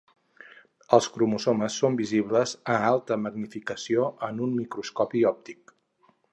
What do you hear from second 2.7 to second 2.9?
a